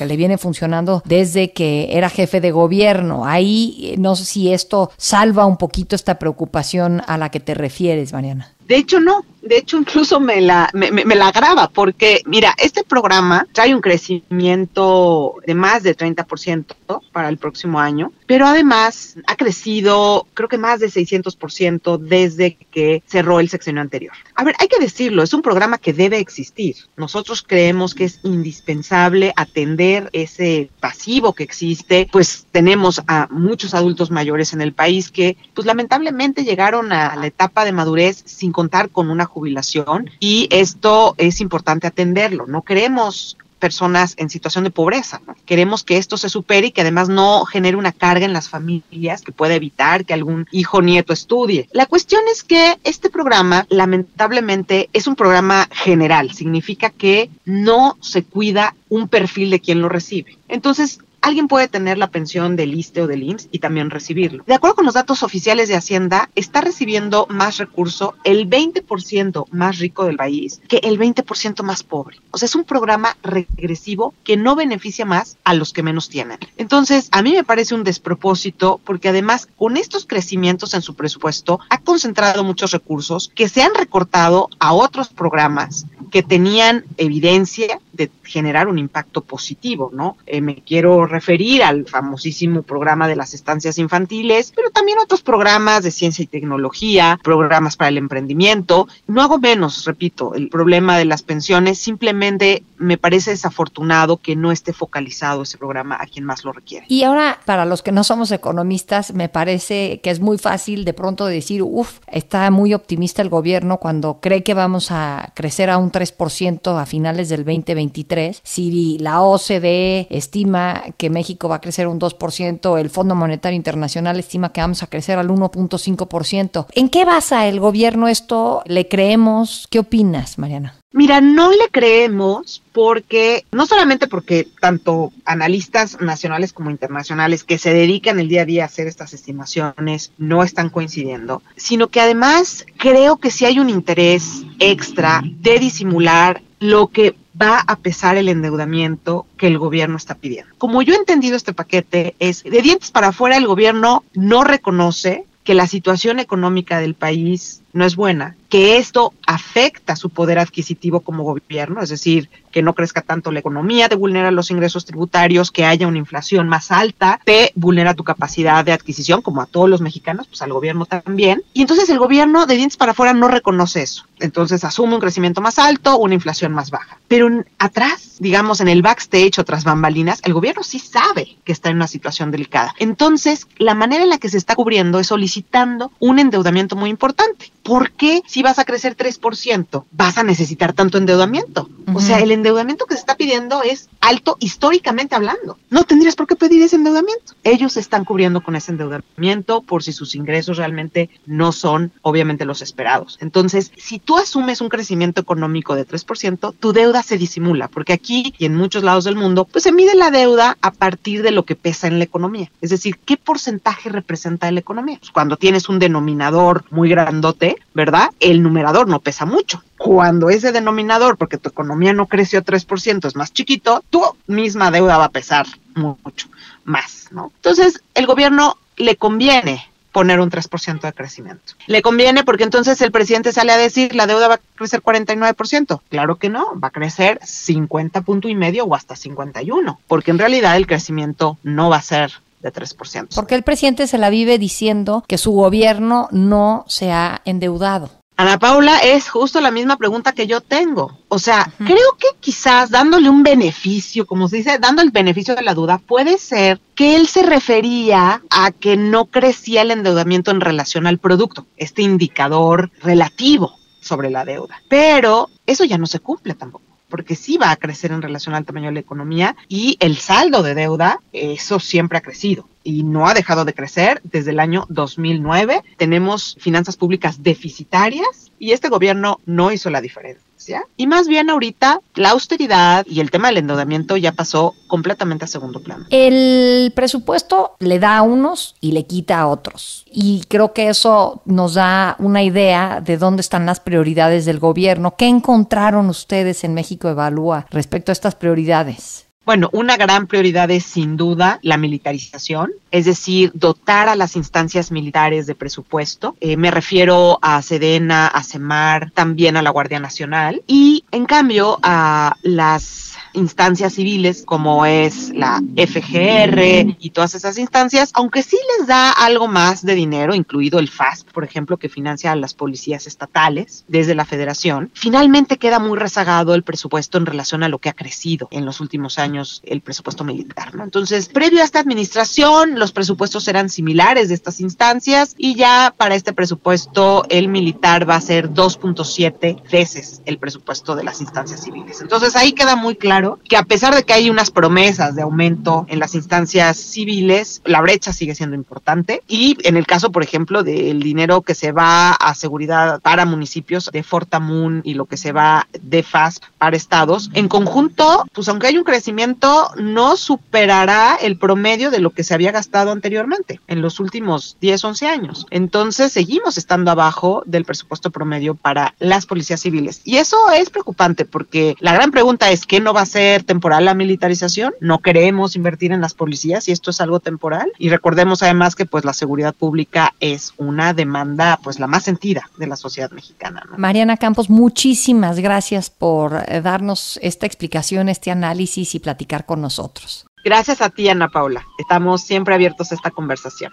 que 0.00 0.06
le 0.06 0.16
viene 0.16 0.38
funcionando 0.38 1.02
desde 1.04 1.52
que 1.52 1.88
era 1.90 2.08
jefe 2.08 2.40
de 2.40 2.52
gobierno. 2.52 3.26
Ahí 3.26 3.94
no 3.98 4.16
sé 4.16 4.24
si 4.24 4.50
esto 4.50 4.90
salva 4.96 5.44
un 5.44 5.58
poquito 5.58 5.94
esta 5.94 6.18
preocupación 6.18 7.02
a 7.06 7.18
la 7.18 7.28
que 7.28 7.38
te 7.38 7.52
refieres, 7.52 8.14
Mariana. 8.14 8.54
De 8.70 8.76
hecho, 8.76 9.00
no. 9.00 9.24
De 9.42 9.56
hecho, 9.56 9.78
incluso 9.78 10.20
me 10.20 10.40
la, 10.40 10.68
me, 10.74 10.90
me, 10.90 11.14
la 11.14 11.32
graba 11.32 11.70
porque, 11.70 12.22
mira, 12.26 12.54
este 12.58 12.84
programa 12.84 13.46
trae 13.52 13.74
un 13.74 13.80
crecimiento 13.80 15.36
de 15.46 15.54
más 15.54 15.82
de 15.82 15.96
30% 15.96 16.76
para 17.10 17.30
el 17.30 17.38
próximo 17.38 17.80
año, 17.80 18.12
pero 18.26 18.46
además 18.46 19.16
ha 19.26 19.36
crecido, 19.36 20.26
creo 20.34 20.48
que 20.48 20.58
más 20.58 20.78
de 20.80 20.88
600% 20.88 21.98
desde 21.98 22.58
que 22.70 23.02
cerró 23.06 23.40
el 23.40 23.48
sexenio 23.48 23.80
anterior. 23.80 24.12
A 24.34 24.44
ver, 24.44 24.54
hay 24.58 24.68
que 24.68 24.78
decirlo, 24.78 25.22
es 25.22 25.32
un 25.32 25.40
programa 25.40 25.78
que 25.78 25.94
debe 25.94 26.18
existir. 26.18 26.76
Nosotros 26.96 27.42
creemos 27.42 27.94
que 27.94 28.04
es 28.04 28.20
indispensable 28.22 29.32
atender 29.36 30.10
ese 30.12 30.70
pasivo 30.80 31.32
que 31.32 31.44
existe, 31.44 32.08
pues 32.12 32.46
tenemos 32.52 33.02
a 33.06 33.26
muchos 33.30 33.72
adultos 33.72 34.10
mayores 34.10 34.52
en 34.52 34.60
el 34.60 34.74
país 34.74 35.10
que, 35.10 35.38
pues 35.54 35.66
lamentablemente 35.66 36.44
llegaron 36.44 36.92
a 36.92 37.16
la 37.16 37.26
etapa 37.26 37.64
de 37.64 37.72
madurez 37.72 38.22
sin 38.26 38.52
contar 38.60 38.90
con 38.90 39.08
una 39.08 39.24
jubilación 39.24 40.10
y 40.20 40.46
esto 40.50 41.14
es 41.16 41.40
importante 41.40 41.86
atenderlo. 41.86 42.46
No 42.46 42.60
queremos 42.60 43.38
personas 43.58 44.12
en 44.18 44.28
situación 44.28 44.64
de 44.64 44.70
pobreza. 44.70 45.22
Queremos 45.46 45.82
que 45.82 45.96
esto 45.96 46.18
se 46.18 46.28
supere 46.28 46.66
y 46.66 46.70
que 46.72 46.82
además 46.82 47.08
no 47.08 47.46
genere 47.46 47.78
una 47.78 47.92
carga 47.92 48.26
en 48.26 48.34
las 48.34 48.50
familias 48.50 49.22
que 49.22 49.32
pueda 49.32 49.54
evitar 49.54 50.04
que 50.04 50.12
algún 50.12 50.46
hijo 50.50 50.78
o 50.78 50.82
nieto 50.82 51.14
estudie. 51.14 51.70
La 51.72 51.86
cuestión 51.86 52.20
es 52.30 52.42
que 52.42 52.78
este 52.84 53.08
programa, 53.08 53.66
lamentablemente, 53.70 54.90
es 54.92 55.06
un 55.06 55.16
programa 55.16 55.66
general. 55.72 56.32
Significa 56.32 56.90
que 56.90 57.30
no 57.46 57.96
se 58.02 58.24
cuida 58.24 58.74
un 58.90 59.08
perfil 59.08 59.48
de 59.48 59.60
quien 59.60 59.80
lo 59.80 59.88
recibe. 59.88 60.36
Entonces, 60.48 61.00
alguien 61.20 61.48
puede 61.48 61.68
tener 61.68 61.98
la 61.98 62.10
pensión 62.10 62.56
del 62.56 62.74
ISTE 62.74 63.02
o 63.02 63.06
del 63.06 63.22
IMSS 63.22 63.48
y 63.52 63.58
también 63.58 63.90
recibirlo. 63.90 64.44
De 64.46 64.54
acuerdo 64.54 64.76
con 64.76 64.86
los 64.86 64.94
datos 64.94 65.22
oficiales 65.22 65.68
de 65.68 65.76
Hacienda, 65.76 66.30
está 66.34 66.60
recibiendo 66.60 67.26
más 67.30 67.58
recurso 67.58 68.14
el 68.24 68.48
20% 68.48 69.46
más 69.50 69.78
rico 69.78 70.04
del 70.04 70.16
país 70.16 70.60
que 70.68 70.78
el 70.78 70.98
20% 70.98 71.62
más 71.62 71.82
pobre. 71.82 72.18
O 72.30 72.38
sea, 72.38 72.46
es 72.46 72.54
un 72.54 72.64
programa 72.64 73.16
regresivo 73.22 74.14
que 74.24 74.36
no 74.36 74.56
beneficia 74.56 75.04
más 75.04 75.36
a 75.44 75.54
los 75.54 75.72
que 75.72 75.82
menos 75.82 76.08
tienen. 76.08 76.38
Entonces, 76.56 77.08
a 77.12 77.22
mí 77.22 77.32
me 77.32 77.44
parece 77.44 77.74
un 77.74 77.84
despropósito 77.84 78.80
porque 78.84 79.08
además 79.08 79.48
con 79.56 79.76
estos 79.76 80.06
crecimientos 80.06 80.74
en 80.74 80.82
su 80.82 80.94
presupuesto 80.94 81.60
ha 81.68 81.78
concentrado 81.78 82.44
muchos 82.44 82.72
recursos 82.72 83.30
que 83.34 83.48
se 83.48 83.62
han 83.62 83.74
recortado 83.74 84.48
a 84.58 84.72
otros 84.72 85.08
programas 85.08 85.86
que 86.10 86.22
tenían 86.22 86.84
evidencia 86.96 87.80
de 87.92 88.10
generar 88.24 88.68
un 88.68 88.78
impacto 88.78 89.22
positivo, 89.22 89.90
¿no? 89.92 90.16
Eh, 90.26 90.40
me 90.40 90.56
quiero 90.56 91.06
referir 91.10 91.62
al 91.62 91.86
famosísimo 91.86 92.62
programa 92.62 93.08
de 93.08 93.16
las 93.16 93.34
estancias 93.34 93.78
infantiles, 93.78 94.52
pero 94.54 94.70
también 94.70 94.98
otros 94.98 95.22
programas 95.22 95.82
de 95.82 95.90
ciencia 95.90 96.22
y 96.22 96.26
tecnología, 96.26 97.18
programas 97.22 97.76
para 97.76 97.88
el 97.88 97.98
emprendimiento. 97.98 98.88
No 99.06 99.22
hago 99.22 99.38
menos, 99.38 99.84
repito, 99.84 100.34
el 100.34 100.48
problema 100.48 100.96
de 100.98 101.04
las 101.04 101.22
pensiones, 101.22 101.78
simplemente 101.78 102.62
me 102.78 102.96
parece 102.96 103.30
desafortunado 103.30 104.16
que 104.16 104.36
no 104.36 104.52
esté 104.52 104.72
focalizado 104.72 105.42
ese 105.42 105.58
programa 105.58 105.98
a 106.00 106.06
quien 106.06 106.24
más 106.24 106.44
lo 106.44 106.52
requiere. 106.52 106.86
Y 106.88 107.02
ahora, 107.02 107.40
para 107.44 107.64
los 107.64 107.82
que 107.82 107.92
no 107.92 108.04
somos 108.04 108.32
economistas, 108.32 109.12
me 109.12 109.28
parece 109.28 110.00
que 110.02 110.10
es 110.10 110.20
muy 110.20 110.38
fácil 110.38 110.84
de 110.84 110.94
pronto 110.94 111.26
decir, 111.26 111.62
uff, 111.62 111.98
está 112.06 112.50
muy 112.50 112.72
optimista 112.74 113.22
el 113.22 113.28
gobierno 113.28 113.78
cuando 113.78 114.20
cree 114.20 114.42
que 114.42 114.54
vamos 114.54 114.90
a 114.90 115.32
crecer 115.34 115.70
a 115.70 115.78
un 115.78 115.92
3% 115.92 116.80
a 116.80 116.86
finales 116.86 117.28
del 117.28 117.44
2023. 117.44 118.40
Si 118.42 118.98
la 118.98 119.22
OCDE 119.22 120.06
estima 120.10 120.82
que 121.00 121.08
México 121.08 121.48
va 121.48 121.56
a 121.56 121.60
crecer 121.62 121.86
un 121.86 121.98
2%, 121.98 122.78
el 122.78 122.90
Fondo 122.90 123.14
Monetario 123.14 123.56
Internacional 123.56 124.18
estima 124.18 124.52
que 124.52 124.60
vamos 124.60 124.82
a 124.82 124.86
crecer 124.86 125.18
al 125.18 125.30
1.5%. 125.30 126.66
¿En 126.74 126.90
qué 126.90 127.06
basa 127.06 127.46
el 127.46 127.58
gobierno 127.58 128.06
esto? 128.06 128.62
¿Le 128.66 128.86
creemos? 128.86 129.66
¿Qué 129.70 129.78
opinas, 129.78 130.38
Mariana? 130.38 130.74
Mira, 130.92 131.22
no 131.22 131.52
le 131.52 131.70
creemos 131.70 132.62
porque, 132.72 133.46
no 133.50 133.64
solamente 133.64 134.08
porque 134.08 134.46
tanto 134.60 135.10
analistas 135.24 135.98
nacionales 136.02 136.52
como 136.52 136.70
internacionales 136.70 137.44
que 137.44 137.56
se 137.56 137.72
dedican 137.72 138.20
el 138.20 138.28
día 138.28 138.42
a 138.42 138.44
día 138.44 138.62
a 138.64 138.66
hacer 138.66 138.86
estas 138.86 139.14
estimaciones 139.14 140.12
no 140.18 140.42
están 140.42 140.68
coincidiendo, 140.68 141.42
sino 141.56 141.88
que 141.88 142.02
además 142.02 142.66
creo 142.76 143.16
que 143.16 143.30
sí 143.30 143.46
hay 143.46 143.58
un 143.58 143.70
interés 143.70 144.42
extra 144.58 145.22
de 145.24 145.58
disimular 145.58 146.42
lo 146.58 146.88
que 146.88 147.14
va 147.40 147.60
a 147.60 147.76
pesar 147.76 148.16
el 148.16 148.28
endeudamiento 148.28 149.26
que 149.36 149.46
el 149.46 149.58
gobierno 149.58 149.96
está 149.96 150.14
pidiendo. 150.14 150.54
Como 150.58 150.82
yo 150.82 150.94
he 150.94 150.98
entendido 150.98 151.36
este 151.36 151.52
paquete, 151.52 152.14
es 152.18 152.42
de 152.42 152.62
dientes 152.62 152.90
para 152.90 153.08
afuera 153.08 153.36
el 153.36 153.46
gobierno 153.46 154.04
no 154.14 154.44
reconoce 154.44 155.24
que 155.44 155.54
la 155.54 155.66
situación 155.66 156.18
económica 156.18 156.80
del 156.80 156.94
país 156.94 157.59
no 157.72 157.84
es 157.84 157.96
buena, 157.96 158.36
que 158.48 158.78
esto 158.78 159.14
afecta 159.26 159.94
su 159.96 160.10
poder 160.10 160.38
adquisitivo 160.38 161.00
como 161.00 161.22
gobierno, 161.22 161.80
es 161.80 161.88
decir, 161.88 162.28
que 162.50 162.62
no 162.62 162.74
crezca 162.74 163.02
tanto 163.02 163.30
la 163.30 163.38
economía, 163.38 163.88
te 163.88 163.94
vulnera 163.94 164.30
los 164.30 164.50
ingresos 164.50 164.84
tributarios, 164.84 165.50
que 165.50 165.64
haya 165.64 165.86
una 165.86 165.98
inflación 165.98 166.48
más 166.48 166.72
alta, 166.72 167.20
te 167.24 167.52
vulnera 167.54 167.94
tu 167.94 168.02
capacidad 168.02 168.64
de 168.64 168.72
adquisición, 168.72 169.22
como 169.22 169.40
a 169.40 169.46
todos 169.46 169.70
los 169.70 169.80
mexicanos, 169.80 170.26
pues 170.26 170.42
al 170.42 170.52
gobierno 170.52 170.84
también. 170.84 171.42
Y 171.54 171.62
entonces 171.62 171.88
el 171.90 171.98
gobierno 171.98 172.46
de 172.46 172.56
dientes 172.56 172.76
para 172.76 172.92
afuera 172.92 173.12
no 173.12 173.28
reconoce 173.28 173.82
eso. 173.82 174.04
Entonces 174.18 174.64
asume 174.64 174.94
un 174.94 175.00
crecimiento 175.00 175.40
más 175.40 175.58
alto, 175.58 175.96
una 175.96 176.14
inflación 176.14 176.52
más 176.52 176.70
baja. 176.70 176.98
Pero 177.08 177.28
atrás, 177.58 178.16
digamos, 178.18 178.60
en 178.60 178.68
el 178.68 178.82
backstage 178.82 179.38
o 179.38 179.44
tras 179.44 179.64
bambalinas, 179.64 180.20
el 180.24 180.34
gobierno 180.34 180.62
sí 180.62 180.78
sabe 180.78 181.36
que 181.44 181.52
está 181.52 181.70
en 181.70 181.76
una 181.76 181.86
situación 181.86 182.30
delicada. 182.30 182.74
Entonces, 182.78 183.46
la 183.58 183.74
manera 183.74 184.02
en 184.02 184.10
la 184.10 184.18
que 184.18 184.28
se 184.28 184.36
está 184.36 184.54
cubriendo 184.56 184.98
es 184.98 185.06
solicitando 185.06 185.92
un 186.00 186.18
endeudamiento 186.18 186.76
muy 186.76 186.90
importante. 186.90 187.50
¿Por 187.70 187.92
qué 187.92 188.24
si 188.26 188.42
vas 188.42 188.58
a 188.58 188.64
crecer 188.64 188.96
3% 188.96 189.84
vas 189.92 190.18
a 190.18 190.24
necesitar 190.24 190.72
tanto 190.72 190.98
endeudamiento? 190.98 191.70
O 191.94 192.00
sea, 192.00 192.18
el 192.18 192.32
endeudamiento 192.32 192.84
que 192.86 192.94
se 192.94 192.98
está 192.98 193.16
pidiendo 193.16 193.62
es 193.62 193.88
alto 194.00 194.36
históricamente 194.40 195.14
hablando. 195.14 195.58
No 195.68 195.84
tendrías 195.84 196.16
por 196.16 196.26
qué 196.26 196.36
pedir 196.36 196.62
ese 196.62 196.76
endeudamiento. 196.76 197.34
Ellos 197.44 197.76
están 197.76 198.04
cubriendo 198.04 198.42
con 198.42 198.56
ese 198.56 198.72
endeudamiento 198.72 199.62
por 199.62 199.82
si 199.82 199.92
sus 199.92 200.14
ingresos 200.14 200.56
realmente 200.56 201.10
no 201.26 201.52
son 201.52 201.92
obviamente 202.02 202.44
los 202.44 202.62
esperados. 202.62 203.18
Entonces, 203.20 203.72
si 203.76 203.98
tú 203.98 204.18
asumes 204.18 204.60
un 204.60 204.68
crecimiento 204.68 205.20
económico 205.20 205.74
de 205.74 205.86
3%, 205.86 206.54
tu 206.58 206.72
deuda 206.72 207.02
se 207.02 207.18
disimula, 207.18 207.68
porque 207.68 207.92
aquí 207.92 208.34
y 208.38 208.46
en 208.46 208.56
muchos 208.56 208.82
lados 208.82 209.04
del 209.04 209.16
mundo, 209.16 209.44
pues 209.44 209.64
se 209.64 209.72
mide 209.72 209.94
la 209.94 210.10
deuda 210.10 210.56
a 210.60 210.70
partir 210.70 211.22
de 211.22 211.30
lo 211.30 211.44
que 211.44 211.56
pesa 211.56 211.86
en 211.86 211.98
la 211.98 212.04
economía. 212.04 212.50
Es 212.60 212.70
decir, 212.70 212.98
¿qué 212.98 213.16
porcentaje 213.16 213.88
representa 213.90 214.50
la 214.50 214.60
economía? 214.60 214.98
Pues 214.98 215.10
cuando 215.10 215.36
tienes 215.36 215.68
un 215.68 215.78
denominador 215.78 216.64
muy 216.70 216.88
grandote, 216.88 217.56
¿verdad? 217.74 218.10
El 218.20 218.42
numerador 218.42 218.88
no 218.88 219.00
pesa 219.00 219.26
mucho. 219.26 219.62
Cuando 219.82 220.28
ese 220.28 220.52
denominador, 220.52 221.16
porque 221.16 221.38
tu 221.38 221.48
economía 221.48 221.94
no 221.94 222.04
creció 222.04 222.44
3%, 222.44 223.06
es 223.06 223.16
más 223.16 223.32
chiquito, 223.32 223.82
tu 223.88 224.02
misma 224.26 224.70
deuda 224.70 224.98
va 224.98 225.06
a 225.06 225.10
pesar 225.10 225.46
mucho 225.74 226.28
más, 226.64 227.08
¿no? 227.12 227.32
Entonces, 227.36 227.82
el 227.94 228.04
gobierno 228.04 228.58
le 228.76 228.96
conviene 228.96 229.64
poner 229.90 230.20
un 230.20 230.30
3% 230.30 230.82
de 230.82 230.92
crecimiento. 230.92 231.54
Le 231.66 231.80
conviene 231.80 232.24
porque 232.24 232.44
entonces 232.44 232.78
el 232.82 232.92
presidente 232.92 233.32
sale 233.32 233.52
a 233.52 233.56
decir 233.56 233.94
la 233.94 234.06
deuda 234.06 234.28
va 234.28 234.34
a 234.34 234.40
crecer 234.54 234.82
49%. 234.82 235.80
Claro 235.88 236.16
que 236.16 236.28
no, 236.28 236.60
va 236.62 236.68
a 236.68 236.72
crecer 236.72 237.18
50 237.24 238.02
punto 238.02 238.28
y 238.28 238.34
medio 238.34 238.66
o 238.66 238.74
hasta 238.74 238.96
51, 238.96 239.80
porque 239.88 240.10
en 240.10 240.18
realidad 240.18 240.58
el 240.58 240.66
crecimiento 240.66 241.38
no 241.42 241.70
va 241.70 241.76
a 241.76 241.82
ser 241.82 242.12
de 242.42 242.52
3%. 242.52 243.14
Porque 243.14 243.34
el 243.34 243.44
presidente 243.44 243.86
se 243.86 243.96
la 243.96 244.10
vive 244.10 244.36
diciendo 244.36 245.04
que 245.08 245.16
su 245.16 245.32
gobierno 245.32 246.08
no 246.12 246.66
se 246.68 246.92
ha 246.92 247.22
endeudado. 247.24 247.99
Ana 248.20 248.38
Paula, 248.38 248.76
es 248.80 249.08
justo 249.08 249.40
la 249.40 249.50
misma 249.50 249.78
pregunta 249.78 250.12
que 250.12 250.26
yo 250.26 250.42
tengo. 250.42 250.98
O 251.08 251.18
sea, 251.18 251.50
creo 251.56 251.96
que 251.98 252.08
quizás 252.20 252.68
dándole 252.68 253.08
un 253.08 253.22
beneficio, 253.22 254.04
como 254.04 254.28
se 254.28 254.36
dice, 254.36 254.58
dando 254.58 254.82
el 254.82 254.90
beneficio 254.90 255.34
de 255.34 255.40
la 255.40 255.54
duda, 255.54 255.78
puede 255.78 256.18
ser 256.18 256.60
que 256.74 256.96
él 256.96 257.06
se 257.06 257.22
refería 257.22 258.20
a 258.28 258.50
que 258.50 258.76
no 258.76 259.06
crecía 259.06 259.62
el 259.62 259.70
endeudamiento 259.70 260.32
en 260.32 260.42
relación 260.42 260.86
al 260.86 260.98
producto, 260.98 261.46
este 261.56 261.80
indicador 261.80 262.70
relativo 262.82 263.54
sobre 263.80 264.10
la 264.10 264.26
deuda. 264.26 264.60
Pero 264.68 265.30
eso 265.46 265.64
ya 265.64 265.78
no 265.78 265.86
se 265.86 266.00
cumple 266.00 266.34
tampoco. 266.34 266.69
Porque 266.90 267.16
sí 267.16 267.38
va 267.38 267.50
a 267.50 267.56
crecer 267.56 267.92
en 267.92 268.02
relación 268.02 268.34
al 268.34 268.44
tamaño 268.44 268.66
de 268.66 268.74
la 268.74 268.80
economía 268.80 269.36
y 269.48 269.76
el 269.80 269.96
saldo 269.96 270.42
de 270.42 270.54
deuda, 270.54 271.00
eso 271.12 271.58
siempre 271.60 271.96
ha 271.96 272.02
crecido 272.02 272.46
y 272.62 272.82
no 272.82 273.06
ha 273.08 273.14
dejado 273.14 273.44
de 273.44 273.54
crecer 273.54 274.00
desde 274.04 274.32
el 274.32 274.40
año 274.40 274.66
2009. 274.68 275.62
Tenemos 275.78 276.36
finanzas 276.38 276.76
públicas 276.76 277.22
deficitarias 277.22 278.32
y 278.38 278.52
este 278.52 278.68
gobierno 278.68 279.20
no 279.24 279.52
hizo 279.52 279.70
la 279.70 279.80
diferencia. 279.80 280.29
Y 280.76 280.86
más 280.86 281.08
bien 281.08 281.30
ahorita 281.30 281.80
la 281.94 282.10
austeridad 282.10 282.86
y 282.86 283.00
el 283.00 283.10
tema 283.10 283.28
del 283.28 283.38
endeudamiento 283.38 283.96
ya 283.96 284.12
pasó 284.12 284.54
completamente 284.66 285.24
a 285.24 285.28
segundo 285.28 285.60
plano. 285.62 285.86
El 285.90 286.72
presupuesto 286.74 287.56
le 287.58 287.78
da 287.78 287.98
a 287.98 288.02
unos 288.02 288.56
y 288.60 288.72
le 288.72 288.84
quita 288.86 289.20
a 289.20 289.26
otros. 289.26 289.84
Y 289.90 290.22
creo 290.28 290.52
que 290.52 290.68
eso 290.68 291.22
nos 291.24 291.54
da 291.54 291.96
una 291.98 292.22
idea 292.22 292.80
de 292.80 292.96
dónde 292.96 293.20
están 293.20 293.46
las 293.46 293.60
prioridades 293.60 294.24
del 294.24 294.38
gobierno. 294.38 294.96
¿Qué 294.96 295.06
encontraron 295.06 295.88
ustedes 295.88 296.44
en 296.44 296.54
México 296.54 296.88
Evalúa 296.88 297.46
respecto 297.50 297.92
a 297.92 297.94
estas 297.94 298.14
prioridades? 298.14 299.09
Bueno, 299.26 299.50
una 299.52 299.76
gran 299.76 300.06
prioridad 300.06 300.50
es 300.50 300.64
sin 300.64 300.96
duda 300.96 301.38
la 301.42 301.58
militarización, 301.58 302.52
es 302.70 302.86
decir, 302.86 303.30
dotar 303.34 303.88
a 303.88 303.94
las 303.94 304.16
instancias 304.16 304.72
militares 304.72 305.26
de 305.26 305.34
presupuesto. 305.34 306.16
Eh, 306.20 306.38
me 306.38 306.50
refiero 306.50 307.18
a 307.20 307.42
Sedena, 307.42 308.06
a 308.06 308.24
CEMAR, 308.24 308.90
también 308.92 309.36
a 309.36 309.42
la 309.42 309.50
Guardia 309.50 309.78
Nacional 309.78 310.42
y 310.46 310.84
en 310.90 311.04
cambio 311.04 311.58
a 311.62 312.16
las 312.22 312.96
instancias 313.12 313.74
civiles 313.74 314.22
como 314.24 314.66
es 314.66 315.10
la 315.10 315.42
FGR 315.56 316.76
y 316.78 316.90
todas 316.90 317.14
esas 317.14 317.38
instancias, 317.38 317.90
aunque 317.94 318.22
sí 318.22 318.38
les 318.58 318.66
da 318.66 318.90
algo 318.90 319.28
más 319.28 319.64
de 319.64 319.74
dinero, 319.74 320.14
incluido 320.14 320.58
el 320.58 320.68
FASP, 320.68 321.10
por 321.10 321.24
ejemplo, 321.24 321.56
que 321.56 321.68
financia 321.68 322.12
a 322.12 322.16
las 322.16 322.34
policías 322.34 322.86
estatales 322.86 323.64
desde 323.68 323.94
la 323.94 324.04
federación, 324.04 324.70
finalmente 324.74 325.38
queda 325.38 325.58
muy 325.58 325.78
rezagado 325.78 326.34
el 326.34 326.42
presupuesto 326.42 326.98
en 326.98 327.06
relación 327.06 327.42
a 327.42 327.48
lo 327.48 327.58
que 327.58 327.68
ha 327.68 327.74
crecido 327.74 328.28
en 328.30 328.44
los 328.44 328.60
últimos 328.60 328.98
años 328.98 329.42
el 329.44 329.60
presupuesto 329.60 330.04
militar. 330.04 330.54
¿no? 330.54 330.64
Entonces, 330.64 331.08
previo 331.08 331.40
a 331.40 331.44
esta 331.44 331.60
administración, 331.60 332.58
los 332.58 332.72
presupuestos 332.72 333.26
eran 333.28 333.48
similares 333.48 334.08
de 334.08 334.14
estas 334.14 334.40
instancias 334.40 335.14
y 335.16 335.34
ya 335.34 335.74
para 335.76 335.94
este 335.94 336.12
presupuesto 336.12 337.04
el 337.08 337.28
militar 337.28 337.88
va 337.88 337.96
a 337.96 338.00
ser 338.00 338.30
2.7 338.30 339.42
veces 339.50 340.02
el 340.06 340.18
presupuesto 340.18 340.76
de 340.76 340.84
las 340.84 341.00
instancias 341.00 341.42
civiles. 341.42 341.80
Entonces, 341.80 342.16
ahí 342.16 342.32
queda 342.32 342.56
muy 342.56 342.76
claro 342.76 342.99
que 343.28 343.36
a 343.36 343.42
pesar 343.44 343.74
de 343.74 343.84
que 343.84 343.92
hay 343.92 344.10
unas 344.10 344.30
promesas 344.30 344.94
de 344.94 345.02
aumento 345.02 345.66
en 345.68 345.78
las 345.78 345.94
instancias 345.94 346.56
civiles, 346.56 347.42
la 347.44 347.60
brecha 347.60 347.92
sigue 347.92 348.14
siendo 348.14 348.36
importante. 348.36 349.02
Y 349.08 349.36
en 349.44 349.56
el 349.56 349.66
caso, 349.66 349.92
por 349.92 350.02
ejemplo, 350.02 350.42
del 350.42 350.82
dinero 350.82 351.22
que 351.22 351.34
se 351.34 351.52
va 351.52 351.92
a 351.92 352.14
seguridad 352.14 352.80
para 352.80 353.04
municipios 353.04 353.70
de 353.72 353.82
Fortamun 353.82 354.62
y 354.64 354.74
lo 354.74 354.86
que 354.86 354.96
se 354.96 355.12
va 355.12 355.48
de 355.60 355.82
FASP 355.82 356.24
para 356.38 356.56
estados, 356.56 357.10
en 357.14 357.28
conjunto, 357.28 358.06
pues 358.12 358.28
aunque 358.28 358.48
hay 358.48 358.58
un 358.58 358.64
crecimiento, 358.64 359.50
no 359.56 359.96
superará 359.96 360.96
el 361.00 361.18
promedio 361.18 361.70
de 361.70 361.80
lo 361.80 361.90
que 361.90 362.04
se 362.04 362.14
había 362.14 362.32
gastado 362.32 362.72
anteriormente 362.72 363.40
en 363.46 363.62
los 363.62 363.80
últimos 363.80 364.36
10, 364.40 364.64
11 364.64 364.86
años. 364.86 365.26
Entonces, 365.30 365.92
seguimos 365.92 366.38
estando 366.38 366.70
abajo 366.70 367.22
del 367.26 367.44
presupuesto 367.44 367.90
promedio 367.90 368.34
para 368.34 368.74
las 368.78 369.06
policías 369.06 369.40
civiles. 369.40 369.80
Y 369.84 369.96
eso 369.96 370.30
es 370.30 370.50
preocupante 370.50 371.04
porque 371.04 371.56
la 371.60 371.74
gran 371.74 371.90
pregunta 371.90 372.30
es, 372.30 372.46
¿qué 372.46 372.60
no 372.60 372.72
va 372.72 372.82
a 372.82 372.86
ser 372.90 373.22
temporal 373.22 373.64
la 373.64 373.74
militarización, 373.74 374.52
no 374.60 374.80
queremos 374.80 375.36
invertir 375.36 375.72
en 375.72 375.80
las 375.80 375.94
policías 375.94 376.48
y 376.48 376.52
esto 376.52 376.70
es 376.70 376.80
algo 376.80 377.00
temporal. 377.00 377.52
Y 377.58 377.70
recordemos 377.70 378.22
además 378.22 378.54
que 378.54 378.66
pues 378.66 378.84
la 378.84 378.92
seguridad 378.92 379.34
pública 379.34 379.94
es 380.00 380.34
una 380.36 380.74
demanda 380.74 381.38
pues 381.42 381.58
la 381.58 381.66
más 381.66 381.84
sentida 381.84 382.28
de 382.36 382.46
la 382.46 382.56
sociedad 382.56 382.90
mexicana. 382.90 383.42
Mariana 383.56 383.96
Campos, 383.96 384.28
muchísimas 384.28 385.18
gracias 385.18 385.70
por 385.70 386.24
eh, 386.26 386.40
darnos 386.40 386.98
esta 387.02 387.26
explicación, 387.26 387.88
este 387.88 388.10
análisis 388.10 388.74
y 388.74 388.80
platicar 388.80 389.26
con 389.26 389.40
nosotros. 389.40 390.06
Gracias 390.24 390.60
a 390.60 390.68
ti, 390.68 390.88
Ana 390.88 391.08
Paula. 391.08 391.46
Estamos 391.58 392.02
siempre 392.02 392.34
abiertos 392.34 392.72
a 392.72 392.74
esta 392.74 392.90
conversación. 392.90 393.52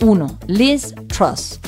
1. 0.00 0.38
Liz 0.46 0.94
Truss. 1.08 1.60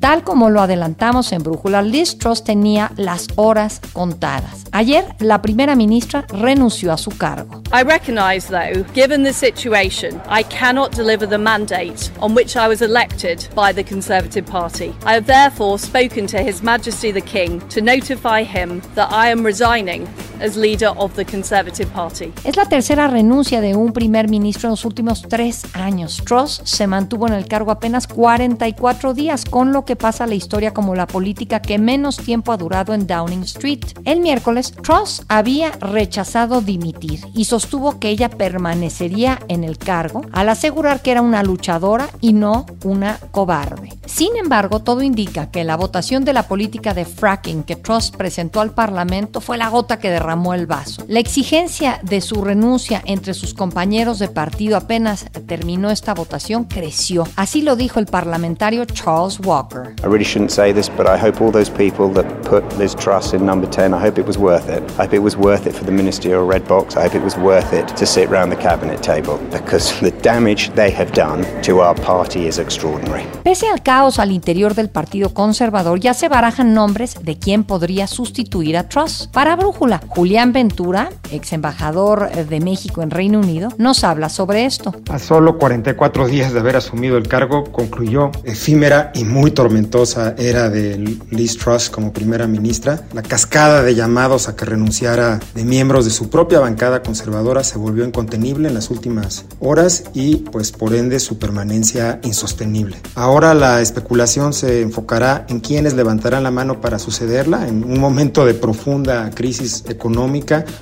Tal 0.00 0.24
como 0.24 0.50
lo 0.50 0.60
adelantamos 0.60 1.30
en 1.30 1.44
Brújula, 1.44 1.80
Liz 1.80 2.18
Truss 2.18 2.42
tenía 2.42 2.90
las 2.96 3.28
horas 3.36 3.80
contadas. 3.92 4.64
Ayer, 4.72 5.04
la 5.20 5.40
primera 5.40 5.76
ministra 5.76 6.24
renunció 6.28 6.92
a 6.92 6.96
su 6.96 7.10
cargo. 7.10 7.62
I 7.72 7.84
recognize, 7.84 8.48
though, 8.48 8.84
given 8.94 9.22
the 9.22 9.32
situation, 9.32 10.20
I 10.28 10.42
cannot 10.42 10.96
deliver 10.96 11.24
the 11.24 11.38
mandate 11.38 12.10
on 12.18 12.34
which 12.34 12.56
I 12.56 12.66
was 12.66 12.82
elected 12.82 13.46
by 13.54 13.72
the 13.72 13.84
Conservative 13.84 14.44
Party. 14.44 14.92
I 15.04 15.14
have 15.14 15.26
therefore 15.26 15.78
spoken 15.78 16.26
to 16.28 16.38
His 16.38 16.64
Majesty 16.64 17.12
the 17.12 17.20
King 17.20 17.60
to 17.68 17.80
notify 17.80 18.42
him 18.42 18.82
that 18.96 19.12
I 19.12 19.30
am 19.30 19.46
resigning 19.46 20.08
as 20.42 20.56
leader 20.56 20.90
of 20.96 21.14
the 21.14 21.24
Conservative 21.24 21.90
Party. 21.92 22.32
Es 22.44 22.56
la 22.56 22.66
tercera 22.66 23.06
renuncia 23.06 23.60
de 23.60 23.76
un 23.76 23.92
primer 23.92 24.28
ministro 24.28 24.68
en 24.68 24.72
los 24.72 24.84
últimos 24.84 25.22
tres 25.28 25.62
años. 25.74 26.22
Truss 26.24 26.60
se 26.64 26.86
mantuvo 26.86 27.28
en 27.28 27.34
el 27.34 27.46
cargo 27.46 27.70
apenas 27.70 28.06
44 28.06 29.14
días, 29.14 29.44
con 29.44 29.72
lo 29.72 29.84
que 29.84 29.96
pasa 29.96 30.26
la 30.26 30.34
historia 30.34 30.74
como 30.74 30.94
la 30.94 31.06
política 31.06 31.62
que 31.62 31.78
menos 31.78 32.16
tiempo 32.16 32.52
ha 32.52 32.56
durado 32.56 32.94
en 32.94 33.06
Downing 33.06 33.42
Street. 33.42 33.84
El 34.04 34.20
miércoles, 34.20 34.72
Truss 34.82 35.22
había 35.28 35.70
rechazado 35.72 36.60
dimitir 36.60 37.20
y 37.34 37.44
sostuvo 37.44 37.98
que 37.98 38.08
ella 38.08 38.28
permanecería 38.28 39.38
en 39.48 39.64
el 39.64 39.78
cargo 39.78 40.22
al 40.32 40.48
asegurar 40.48 41.02
que 41.02 41.12
era 41.12 41.22
una 41.22 41.42
luchadora 41.42 42.08
y 42.20 42.32
no 42.32 42.66
una 42.84 43.18
cobarde. 43.30 43.90
Sin 44.06 44.36
embargo, 44.36 44.80
todo 44.80 45.02
indica 45.02 45.50
que 45.50 45.64
la 45.64 45.76
votación 45.76 46.24
de 46.24 46.32
la 46.32 46.44
política 46.44 46.94
de 46.94 47.04
fracking 47.04 47.62
que 47.62 47.76
Truss 47.76 48.10
presentó 48.10 48.60
al 48.60 48.72
Parlamento 48.72 49.40
fue 49.40 49.56
la 49.56 49.68
gota 49.68 49.98
que 49.98 50.10
derramó 50.10 50.31
el 50.54 50.66
vaso. 50.66 51.04
La 51.08 51.20
exigencia 51.20 52.00
de 52.02 52.20
su 52.20 52.42
renuncia 52.42 53.02
entre 53.04 53.34
sus 53.34 53.54
compañeros 53.54 54.18
de 54.18 54.28
partido 54.28 54.76
apenas 54.76 55.26
terminó 55.46 55.90
esta 55.90 56.14
votación 56.14 56.64
creció. 56.64 57.26
Así 57.36 57.62
lo 57.62 57.76
dijo 57.76 57.98
el 57.98 58.06
parlamentario 58.06 58.84
Charles 58.84 59.38
Walker. 59.44 59.94
I 60.02 60.06
really 60.06 60.24
shouldn't 60.24 60.50
say 60.50 60.72
this, 60.72 60.88
but 60.88 61.06
I 61.06 61.16
hope 61.16 61.42
all 61.42 61.52
those 61.52 61.70
people 61.70 62.12
that 62.14 62.26
put 62.48 62.64
Liz 62.78 62.94
Truss 62.94 63.32
in 63.32 63.44
number 63.44 63.68
10, 63.68 63.94
I 63.94 63.98
hope 63.98 64.20
it 64.20 64.26
was 64.26 64.38
worth 64.38 64.68
it. 64.68 64.82
I 64.98 65.04
hope 65.04 65.14
it 65.14 65.22
was 65.22 65.36
worth 65.36 65.66
it 65.66 65.74
for 65.74 65.84
the 65.84 65.92
ministerial 65.92 66.46
red 66.46 66.66
box. 66.66 66.96
I 66.96 67.04
hope 67.04 67.16
it 67.16 67.22
was 67.22 67.36
worth 67.36 67.72
it 67.72 67.86
to 67.96 68.06
sit 68.06 68.28
around 68.30 68.50
the 68.50 68.56
cabinet 68.56 69.02
table 69.02 69.38
because 69.50 69.92
the 70.00 70.12
damage 70.22 70.70
they 70.74 70.90
have 70.90 71.12
done 71.12 71.44
to 71.62 71.80
our 71.80 71.94
party 71.94 72.46
is 72.46 72.58
extraordinary. 72.58 73.24
Pese 73.42 73.68
al 73.68 73.82
caos 73.82 74.18
al 74.18 74.30
interior 74.30 74.74
del 74.74 74.88
Partido 74.88 75.34
Conservador, 75.34 76.00
ya 76.00 76.14
se 76.14 76.28
barajan 76.28 76.74
nombres 76.74 77.16
de 77.22 77.36
quién 77.36 77.64
podría 77.64 78.06
sustituir 78.06 78.76
a 78.76 78.88
Truss. 78.88 79.28
Para 79.32 79.56
Brújula, 79.56 80.00
Julián 80.22 80.52
Ventura, 80.52 81.10
ex 81.32 81.52
embajador 81.52 82.30
de 82.30 82.60
México 82.60 83.02
en 83.02 83.10
Reino 83.10 83.40
Unido, 83.40 83.70
nos 83.76 84.04
habla 84.04 84.28
sobre 84.28 84.66
esto. 84.66 84.94
A 85.10 85.18
solo 85.18 85.58
44 85.58 86.28
días 86.28 86.52
de 86.52 86.60
haber 86.60 86.76
asumido 86.76 87.16
el 87.16 87.26
cargo, 87.26 87.64
concluyó 87.72 88.30
efímera 88.44 89.10
y 89.16 89.24
muy 89.24 89.50
tormentosa 89.50 90.36
era 90.38 90.70
de 90.70 91.18
Liz 91.30 91.58
Truss 91.58 91.90
como 91.90 92.12
primera 92.12 92.46
ministra. 92.46 93.02
La 93.12 93.22
cascada 93.22 93.82
de 93.82 93.96
llamados 93.96 94.48
a 94.48 94.54
que 94.54 94.64
renunciara 94.64 95.40
de 95.56 95.64
miembros 95.64 96.04
de 96.04 96.12
su 96.12 96.30
propia 96.30 96.60
bancada 96.60 97.02
conservadora 97.02 97.64
se 97.64 97.78
volvió 97.78 98.04
incontenible 98.04 98.68
en 98.68 98.74
las 98.74 98.90
últimas 98.90 99.44
horas 99.58 100.04
y 100.14 100.36
pues 100.36 100.70
por 100.70 100.94
ende 100.94 101.18
su 101.18 101.40
permanencia 101.40 102.20
insostenible. 102.22 102.96
Ahora 103.16 103.54
la 103.54 103.80
especulación 103.80 104.52
se 104.52 104.82
enfocará 104.82 105.46
en 105.48 105.58
quienes 105.58 105.94
levantarán 105.94 106.44
la 106.44 106.52
mano 106.52 106.80
para 106.80 107.00
sucederla 107.00 107.66
en 107.66 107.82
un 107.82 107.98
momento 107.98 108.46
de 108.46 108.54
profunda 108.54 109.28
crisis 109.34 109.82
económica, 109.88 110.01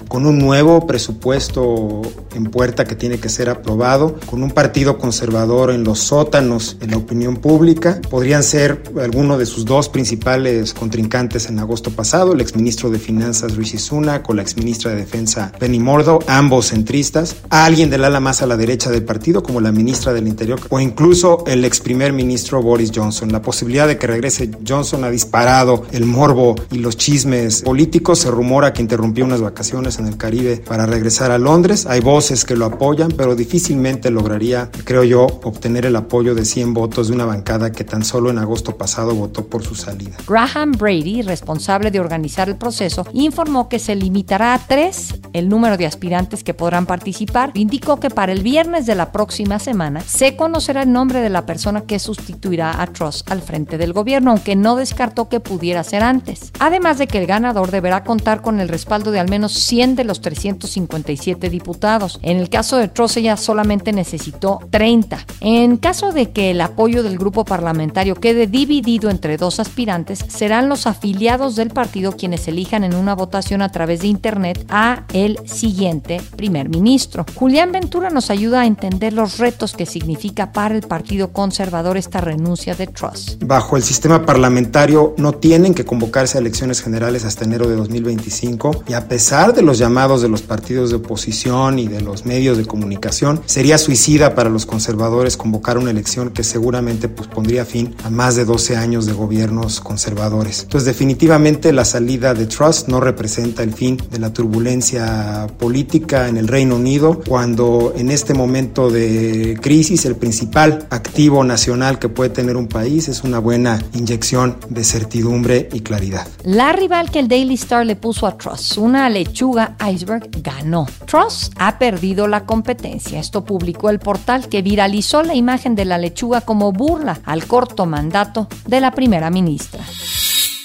con 0.08 0.26
un 0.26 0.38
nuevo 0.38 0.86
presupuesto 0.86 2.02
en 2.34 2.44
puerta 2.44 2.84
que 2.84 2.94
tiene 2.94 3.18
que 3.18 3.28
ser 3.28 3.50
aprobado, 3.50 4.16
con 4.26 4.42
un 4.42 4.50
partido 4.50 4.98
conservador 4.98 5.70
en 5.70 5.84
los 5.84 5.98
sótanos 5.98 6.76
en 6.80 6.90
la 6.90 6.96
opinión 6.96 7.36
pública. 7.36 8.00
Podrían 8.08 8.42
ser 8.42 8.82
alguno 9.00 9.36
de 9.36 9.46
sus 9.46 9.64
dos 9.64 9.88
principales 9.88 10.74
contrincantes 10.74 11.48
en 11.48 11.58
agosto 11.58 11.90
pasado, 11.90 12.32
el 12.32 12.40
exministro 12.40 12.90
de 12.90 12.98
Finanzas 12.98 13.56
Rishi 13.56 13.78
Sunak 13.78 14.28
o 14.30 14.34
la 14.34 14.42
exministra 14.42 14.90
de 14.92 14.96
Defensa 14.96 15.52
Penny 15.58 15.80
Mordo, 15.80 16.20
ambos 16.26 16.68
centristas, 16.68 17.36
a 17.50 17.64
alguien 17.64 17.90
del 17.90 18.04
ala 18.04 18.20
más 18.20 18.42
a 18.42 18.46
la 18.46 18.56
derecha 18.56 18.90
del 18.90 19.04
partido 19.04 19.42
como 19.42 19.60
la 19.60 19.72
ministra 19.72 20.12
del 20.12 20.28
Interior 20.28 20.60
o 20.68 20.80
incluso 20.80 21.44
el 21.46 21.64
ex 21.64 21.80
primer 21.80 22.12
ministro 22.12 22.62
Boris 22.62 22.92
Johnson. 22.94 23.32
La 23.32 23.42
posibilidad 23.42 23.86
de 23.86 23.98
que 23.98 24.06
regrese 24.06 24.50
Johnson 24.66 25.04
ha 25.04 25.10
disparado 25.10 25.84
el 25.92 26.06
morbo 26.06 26.54
y 26.70 26.78
los 26.78 26.96
chismes 26.96 27.62
políticos. 27.62 28.20
Se 28.20 28.30
rumora 28.30 28.72
que 28.72 28.82
interrumpió 28.82 29.09
unas 29.18 29.40
vacaciones 29.40 29.98
en 29.98 30.06
el 30.06 30.16
Caribe 30.16 30.56
para 30.58 30.86
regresar 30.86 31.30
a 31.30 31.38
Londres. 31.38 31.86
Hay 31.86 32.00
voces 32.00 32.44
que 32.44 32.56
lo 32.56 32.66
apoyan, 32.66 33.10
pero 33.10 33.34
difícilmente 33.34 34.10
lograría, 34.10 34.70
creo 34.84 35.04
yo, 35.04 35.26
obtener 35.42 35.86
el 35.86 35.96
apoyo 35.96 36.34
de 36.34 36.44
100 36.44 36.74
votos 36.74 37.08
de 37.08 37.14
una 37.14 37.24
bancada 37.24 37.72
que 37.72 37.84
tan 37.84 38.04
solo 38.04 38.30
en 38.30 38.38
agosto 38.38 38.76
pasado 38.76 39.14
votó 39.14 39.46
por 39.46 39.64
su 39.64 39.74
salida. 39.74 40.16
Graham 40.26 40.72
Brady, 40.72 41.22
responsable 41.22 41.90
de 41.90 42.00
organizar 42.00 42.48
el 42.48 42.56
proceso, 42.56 43.06
informó 43.12 43.68
que 43.68 43.78
se 43.78 43.94
limitará 43.94 44.54
a 44.54 44.58
tres 44.58 45.14
el 45.32 45.48
número 45.48 45.76
de 45.76 45.86
aspirantes 45.86 46.44
que 46.44 46.54
podrán 46.54 46.86
participar. 46.86 47.52
Indicó 47.54 48.00
que 48.00 48.10
para 48.10 48.32
el 48.32 48.42
viernes 48.42 48.86
de 48.86 48.94
la 48.94 49.12
próxima 49.12 49.58
semana 49.58 50.00
se 50.00 50.36
conocerá 50.36 50.82
el 50.82 50.92
nombre 50.92 51.20
de 51.20 51.30
la 51.30 51.46
persona 51.46 51.82
que 51.82 51.98
sustituirá 51.98 52.82
a 52.82 52.86
Truss 52.86 53.24
al 53.28 53.42
frente 53.42 53.78
del 53.78 53.92
gobierno, 53.92 54.30
aunque 54.32 54.56
no 54.56 54.76
descartó 54.76 55.28
que 55.28 55.40
pudiera 55.40 55.82
ser 55.84 56.02
antes. 56.02 56.52
Además 56.58 56.98
de 56.98 57.06
que 57.06 57.18
el 57.18 57.26
ganador 57.26 57.70
deberá 57.70 58.04
contar 58.04 58.42
con 58.42 58.60
el 58.60 58.68
respaldo 58.68 59.00
de 59.04 59.21
al 59.21 59.30
menos 59.30 59.52
100 59.52 59.97
de 59.97 60.04
los 60.04 60.21
357 60.21 61.49
diputados. 61.49 62.19
En 62.23 62.37
el 62.37 62.50
caso 62.50 62.76
de 62.76 62.88
Truss 62.88 63.16
ella 63.16 63.37
solamente 63.37 63.92
necesitó 63.92 64.61
30. 64.71 65.26
En 65.40 65.78
caso 65.78 66.12
de 66.12 66.30
que 66.30 66.50
el 66.50 66.61
apoyo 66.61 67.02
del 67.02 67.19
grupo 67.19 67.45
parlamentario 67.45 68.14
quede 68.14 68.47
dividido 68.47 69.09
entre 69.09 69.37
dos 69.38 69.61
aspirantes, 69.61 70.25
serán 70.28 70.69
los 70.69 70.87
afiliados 70.87 71.57
del 71.57 71.71
partido 71.71 72.12
quienes 72.12 72.47
elijan 72.49 72.85
en 72.85 72.95
una 72.95 73.14
votación 73.14 73.62
a 73.62 73.73
través 73.73 74.00
de 74.00 74.09
Internet 74.09 74.66
a 74.69 75.04
el 75.12 75.38
siguiente 75.47 76.21
primer 76.37 76.69
ministro. 76.69 77.25
Julián 77.35 77.73
Ventura 77.73 78.11
nos 78.11 78.30
ayuda 78.30 78.61
a 78.62 78.66
entender 78.66 79.12
los 79.12 79.38
retos 79.38 79.75
que 79.75 79.87
significa 79.87 80.52
para 80.52 80.75
el 80.75 80.83
Partido 80.83 81.33
Conservador 81.33 81.97
esta 81.97 82.21
renuncia 82.21 82.75
de 82.75 82.87
Truss. 82.87 83.38
Bajo 83.40 83.76
el 83.76 83.83
sistema 83.83 84.26
parlamentario 84.26 85.14
no 85.16 85.33
tienen 85.33 85.75
que 85.75 85.85
convocarse 85.85 86.38
a 86.38 86.40
elecciones 86.40 86.83
generales 86.83 87.25
hasta 87.25 87.45
enero 87.45 87.69
de 87.69 87.76
2025 87.76 88.85
y 88.90 88.92
a 88.92 89.06
pesar 89.06 89.54
de 89.54 89.62
los 89.62 89.78
llamados 89.78 90.20
de 90.20 90.28
los 90.28 90.42
partidos 90.42 90.90
de 90.90 90.97
oposición 90.97 91.78
y 91.78 91.87
de 91.87 92.00
los 92.00 92.26
medios 92.26 92.59
de 92.59 92.64
comunicación, 92.64 93.40
sería 93.47 93.78
suicida 93.78 94.35
para 94.35 94.50
los 94.50 94.66
conservadores 94.66 95.37
convocar 95.37 95.78
una 95.78 95.92
elección 95.92 96.30
que 96.30 96.42
seguramente 96.42 97.09
pues, 97.09 97.28
pondría 97.28 97.64
fin 97.64 97.94
a 98.02 98.11
más 98.11 98.35
de 98.35 98.44
12 98.44 98.76
años 98.76 99.06
de 99.06 99.12
gobiernos 99.12 99.80
conservadores. 99.80 100.64
Entonces 100.64 100.87
definitivamente 100.87 101.73
la 101.73 101.85
salida 101.85 102.35
de 102.35 102.47
Truss 102.47 102.88
no 102.88 102.99
representa 102.99 103.62
el 103.62 103.75
fin 103.75 103.97
de 104.11 104.18
la 104.18 104.32
turbulencia 104.32 105.47
política 105.56 106.26
en 106.26 106.37
el 106.37 106.49
Reino 106.49 106.75
Unido, 106.75 107.20
cuando 107.28 107.92
en 107.97 108.11
este 108.11 108.35
momento 108.35 108.90
de 108.90 109.56
crisis 109.62 110.04
el 110.04 110.16
principal 110.16 110.88
activo 110.90 111.44
nacional 111.44 112.00
que 112.00 112.09
puede 112.09 112.30
tener 112.30 112.56
un 112.56 112.66
país 112.66 113.06
es 113.06 113.23
una 113.23 113.38
buena 113.38 113.80
inyección 113.94 114.56
de 114.68 114.82
certidumbre 114.82 115.68
y 115.73 115.78
claridad. 115.82 116.26
La 116.42 116.73
rival 116.73 117.12
que 117.12 117.20
el 117.20 117.28
Daily 117.28 117.54
Star 117.54 117.87
le 117.87 117.94
puso 117.94 118.26
a 118.26 118.37
Truss, 118.37 118.79
una 118.80 119.08
lechuga 119.08 119.76
iceberg, 119.92 120.30
ganó. 120.42 120.87
Truss 121.06 121.50
ha 121.56 121.78
perdido 121.78 122.26
la 122.26 122.44
competencia. 122.46 123.20
Esto 123.20 123.44
publicó 123.44 123.90
el 123.90 123.99
portal 123.99 124.49
que 124.49 124.62
viralizó 124.62 125.22
la 125.22 125.34
imagen 125.34 125.75
de 125.75 125.84
la 125.84 125.99
lechuga 125.99 126.40
como 126.40 126.72
burla 126.72 127.20
al 127.25 127.46
corto 127.46 127.87
mandato 127.87 128.49
de 128.66 128.80
la 128.80 128.90
primera 128.90 129.30
ministra. 129.30 129.84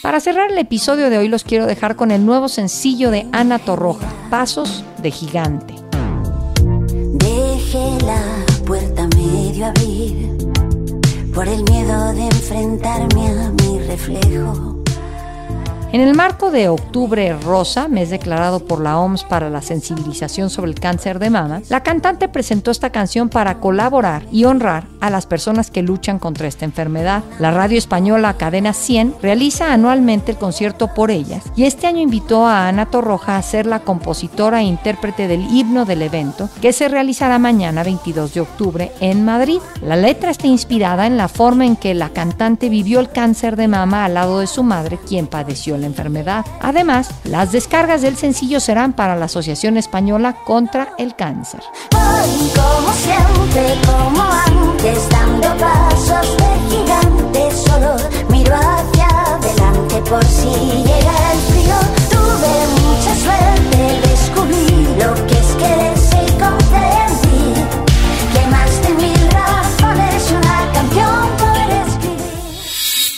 Para 0.02 0.20
cerrar 0.20 0.52
el 0.52 0.58
episodio 0.58 1.10
de 1.10 1.18
hoy 1.18 1.28
los 1.28 1.44
quiero 1.44 1.66
dejar 1.66 1.96
con 1.96 2.12
el 2.12 2.26
nuevo 2.26 2.48
sencillo 2.48 3.10
de 3.10 3.28
Ana 3.32 3.60
Torroja, 3.60 4.08
Pasos 4.30 4.84
de 5.02 5.12
Gigante. 5.12 5.74
Dejé 7.14 8.06
la 8.06 8.22
puerta 8.66 9.08
medio 9.16 9.66
abrir 9.66 10.38
por 11.34 11.48
el 11.48 11.64
miedo 11.64 12.14
de 12.14 12.26
enfrentarme 12.28 13.28
a 13.28 13.50
mi 13.50 13.80
reflejo. 13.80 14.75
En 15.96 16.02
el 16.02 16.14
marco 16.14 16.52
de 16.52 16.68
Octubre 16.68 17.38
Rosa, 17.40 17.88
mes 17.88 18.10
declarado 18.10 18.60
por 18.60 18.82
la 18.82 19.00
OMS 19.00 19.24
para 19.24 19.50
la 19.50 19.62
sensibilización 19.62 20.50
sobre 20.50 20.72
el 20.72 20.78
cáncer 20.78 21.20
de 21.20 21.30
mama, 21.30 21.62
la 21.70 21.84
cantante 21.84 22.28
presentó 22.28 22.70
esta 22.70 22.90
canción 22.90 23.30
para 23.30 23.62
colaborar 23.62 24.26
y 24.30 24.44
honrar 24.44 24.88
a 25.00 25.10
las 25.10 25.26
personas 25.26 25.72
que 25.72 25.84
luchan 25.84 26.20
contra 26.20 26.50
esta 26.50 26.66
enfermedad. 26.66 27.24
La 27.40 27.52
radio 27.52 27.78
española 27.78 28.34
Cadena 28.34 28.74
100 28.74 29.16
realiza 29.22 29.72
anualmente 29.72 30.34
el 30.34 30.38
concierto 30.38 30.94
por 30.94 31.12
ellas 31.12 31.46
y 31.56 31.64
este 31.64 31.88
año 31.88 32.02
invitó 32.02 32.46
a 32.46 32.68
Ana 32.68 32.88
Torroja 32.88 33.38
a 33.38 33.42
ser 33.42 33.66
la 33.66 33.80
compositora 33.80 34.60
e 34.60 34.66
intérprete 34.66 35.30
del 35.30 35.44
himno 35.44 35.86
del 35.86 36.02
evento 36.02 36.50
que 36.62 36.74
se 36.74 36.90
realizará 36.90 37.40
mañana 37.40 37.84
22 37.84 38.34
de 38.34 38.42
octubre 38.42 38.92
en 39.00 39.24
Madrid. 39.24 39.60
La 39.82 39.96
letra 39.96 40.32
está 40.32 40.48
inspirada 40.48 41.08
en 41.08 41.16
la 41.16 41.30
forma 41.30 41.66
en 41.66 41.78
que 41.78 41.94
la 41.94 42.10
cantante 42.10 42.68
vivió 42.68 43.00
el 43.00 43.12
cáncer 43.12 43.56
de 43.56 43.70
mama 43.70 44.04
al 44.04 44.16
lado 44.16 44.42
de 44.42 44.48
su 44.48 44.62
madre, 44.62 45.00
quien 45.08 45.28
padeció 45.28 45.78
la 45.78 45.85
enfermedad. 45.86 46.46
Además, 46.60 47.10
las 47.24 47.52
descargas 47.52 48.02
del 48.02 48.18
sencillo 48.18 48.60
serán 48.60 48.94
para 48.94 49.16
la 49.16 49.26
Asociación 49.26 49.78
Española 49.78 50.36
contra 50.44 50.90
el 50.98 51.16
Cáncer. 51.16 51.62
Voy 51.92 52.52
como 52.56 52.94
siempre, 52.94 53.76
como 53.86 54.22
antes, 54.22 55.10
dando 55.10 55.48
pasos 55.58 56.38
de 56.38 56.76
gigante. 56.76 57.52
Solo 57.56 57.96
miro 58.30 58.56
hacia 58.56 59.08
adelante 59.36 60.02
por 60.10 60.24
si 60.26 60.50
llega 60.50 61.32
el 61.32 61.40
frío. 61.50 61.76
Tuve 62.10 62.54
mucha 62.82 63.16
suerte, 63.16 64.05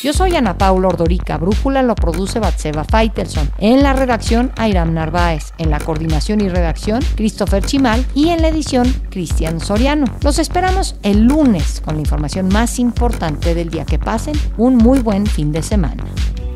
Yo 0.08 0.14
soy 0.14 0.38
Ana 0.38 0.58
Paula 0.58 0.88
Ordorica. 0.88 1.38
Brújula 1.38 1.84
lo 1.84 1.94
produce 1.94 2.40
Batseva 2.40 2.86
Faitelson. 2.86 3.52
En 3.58 3.84
la 3.84 3.92
redacción, 3.92 4.54
Airam 4.56 4.94
Narváez. 4.94 5.52
En 5.58 5.70
la 5.70 5.80
coordinación 5.80 6.40
y 6.40 6.48
redacción, 6.48 7.02
Christopher 7.18 7.62
Chimal. 7.66 8.06
Y 8.16 8.30
en 8.30 8.42
la 8.42 8.48
edición, 8.48 8.90
Cristian 9.10 9.60
Soriano. 9.60 10.06
Los 10.22 10.40
esperamos 10.40 10.96
el 11.04 11.26
lunes 11.26 11.82
con 11.84 11.96
la 11.96 12.00
información 12.00 12.48
más 12.48 12.80
importante 12.80 13.54
del 13.54 13.70
día. 13.70 13.84
Que 13.84 14.00
pasen 14.00 14.36
un 14.56 14.78
muy 14.78 15.00
buen 15.00 15.26
fin 15.26 15.52
de 15.52 15.62
semana. 15.62 16.06